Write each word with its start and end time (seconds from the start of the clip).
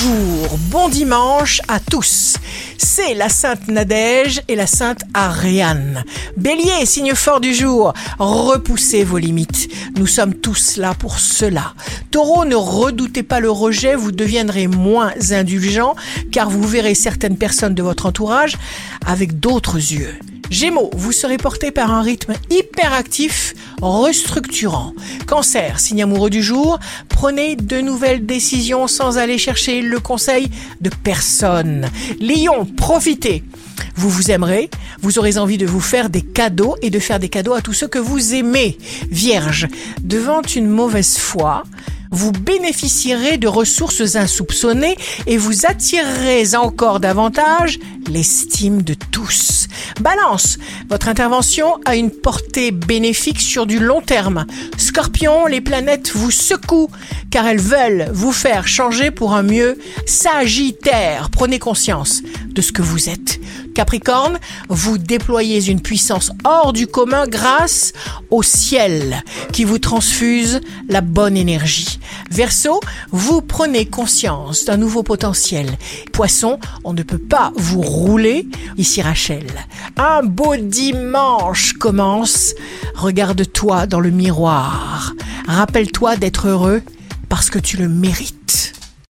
Bonjour, 0.00 0.58
bon 0.70 0.88
dimanche 0.88 1.60
à 1.66 1.80
tous. 1.80 2.36
C'est 2.76 3.14
la 3.14 3.28
Sainte 3.28 3.66
Nadège 3.68 4.42
et 4.46 4.54
la 4.54 4.66
Sainte 4.66 5.00
Ariane. 5.12 6.04
Bélier, 6.36 6.84
signe 6.84 7.14
fort 7.14 7.40
du 7.40 7.52
jour, 7.52 7.92
repoussez 8.18 9.02
vos 9.02 9.18
limites. 9.18 9.68
Nous 9.96 10.06
sommes 10.06 10.34
tous 10.34 10.76
là 10.76 10.94
pour 10.94 11.18
cela. 11.18 11.74
Taureau, 12.12 12.44
ne 12.44 12.54
redoutez 12.54 13.22
pas 13.24 13.40
le 13.40 13.50
rejet, 13.50 13.96
vous 13.96 14.12
deviendrez 14.12 14.68
moins 14.68 15.12
indulgent 15.30 15.96
car 16.30 16.48
vous 16.48 16.66
verrez 16.66 16.94
certaines 16.94 17.38
personnes 17.38 17.74
de 17.74 17.82
votre 17.82 18.06
entourage 18.06 18.56
avec 19.04 19.40
d'autres 19.40 19.76
yeux. 19.76 20.14
Gémeaux, 20.50 20.90
vous 20.94 21.12
serez 21.12 21.36
porté 21.36 21.70
par 21.70 21.92
un 21.92 22.02
rythme 22.02 22.32
hyperactif, 22.50 23.54
restructurant. 23.80 24.92
Cancer, 25.26 25.80
signe 25.80 26.02
amoureux 26.02 26.30
du 26.30 26.42
jour, 26.42 26.78
prenez 27.08 27.56
de 27.56 27.80
nouvelles 27.80 28.26
décisions 28.26 28.86
sans 28.86 29.18
aller 29.18 29.38
chercher 29.38 29.82
le 29.82 30.00
conseil 30.00 30.50
de 30.80 30.90
personne. 31.02 31.90
Lion, 32.20 32.66
profitez. 32.76 33.44
Vous 33.94 34.10
vous 34.10 34.30
aimerez, 34.30 34.70
vous 35.02 35.18
aurez 35.18 35.38
envie 35.38 35.58
de 35.58 35.66
vous 35.66 35.80
faire 35.80 36.10
des 36.10 36.22
cadeaux 36.22 36.76
et 36.82 36.90
de 36.90 36.98
faire 36.98 37.18
des 37.18 37.28
cadeaux 37.28 37.54
à 37.54 37.60
tous 37.60 37.72
ceux 37.72 37.88
que 37.88 37.98
vous 37.98 38.34
aimez. 38.34 38.78
Vierge, 39.10 39.68
devant 40.02 40.42
une 40.42 40.68
mauvaise 40.68 41.18
foi, 41.18 41.64
vous 42.10 42.32
bénéficierez 42.32 43.38
de 43.38 43.48
ressources 43.48 44.16
insoupçonnées 44.16 44.96
et 45.26 45.36
vous 45.36 45.66
attirerez 45.66 46.54
encore 46.54 47.00
davantage 47.00 47.78
l'estime 48.08 48.82
de 48.82 48.94
tous. 48.94 49.67
Balance, 50.00 50.58
votre 50.88 51.08
intervention 51.08 51.80
a 51.84 51.96
une 51.96 52.10
portée 52.10 52.70
bénéfique 52.70 53.40
sur 53.40 53.66
du 53.66 53.78
long 53.78 54.00
terme. 54.00 54.46
Scorpion, 54.76 55.46
les 55.46 55.60
planètes 55.60 56.12
vous 56.14 56.30
secouent 56.30 56.90
car 57.30 57.46
elles 57.46 57.60
veulent 57.60 58.08
vous 58.12 58.32
faire 58.32 58.66
changer 58.68 59.10
pour 59.10 59.34
un 59.34 59.42
mieux. 59.42 59.78
Sagittaire, 60.06 61.30
prenez 61.30 61.58
conscience 61.58 62.22
de 62.48 62.62
ce 62.62 62.72
que 62.72 62.82
vous 62.82 63.08
êtes. 63.08 63.38
Capricorne, 63.74 64.38
vous 64.68 64.98
déployez 64.98 65.70
une 65.70 65.80
puissance 65.80 66.32
hors 66.44 66.72
du 66.72 66.86
commun 66.86 67.26
grâce 67.28 67.92
au 68.30 68.42
ciel 68.42 69.22
qui 69.52 69.64
vous 69.64 69.78
transfuse 69.78 70.60
la 70.88 71.00
bonne 71.00 71.36
énergie. 71.36 72.00
Verseau, 72.30 72.80
vous 73.10 73.40
prenez 73.40 73.86
conscience 73.86 74.64
d'un 74.64 74.76
nouveau 74.76 75.02
potentiel. 75.02 75.78
Poisson, 76.12 76.58
on 76.82 76.92
ne 76.92 77.02
peut 77.02 77.18
pas 77.18 77.52
vous 77.56 77.82
rouler. 77.82 78.48
Ici 78.76 79.00
Rachel. 79.00 79.46
Un 79.96 80.22
beau 80.22 80.56
dimanche 80.56 81.74
commence. 81.74 82.54
Regarde-toi 82.94 83.86
dans 83.86 84.00
le 84.00 84.10
miroir. 84.10 85.14
Rappelle-toi 85.46 86.16
d'être 86.16 86.48
heureux 86.48 86.82
parce 87.28 87.50
que 87.50 87.58
tu 87.58 87.76
le 87.76 87.88
mérites. 87.88 88.77